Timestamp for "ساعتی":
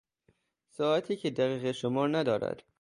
0.69-1.15